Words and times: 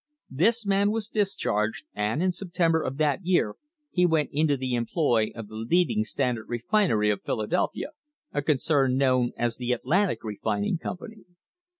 This 0.31 0.65
man 0.65 0.89
was 0.89 1.09
discharged, 1.09 1.85
and 1.93 2.23
in 2.23 2.31
September 2.31 2.81
of 2.81 2.97
that 2.97 3.23
year 3.23 3.53
he 3.91 4.03
went 4.07 4.31
into 4.33 4.57
the 4.57 4.73
employ 4.73 5.29
of 5.35 5.47
the 5.47 5.57
leading 5.57 6.03
Standard 6.03 6.49
refinery 6.49 7.11
of 7.11 7.21
Philadelphia, 7.23 7.89
a 8.33 8.41
concern 8.41 8.97
known 8.97 9.31
as 9.37 9.57
the 9.57 9.73
Atlantic 9.73 10.23
Refining 10.23 10.79
Company. 10.79 11.25